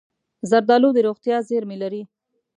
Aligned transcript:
زردالو 0.49 0.89
د 0.93 0.97
روغتیا 1.07 1.37
زېرمې 1.49 1.77
لري. 1.83 2.01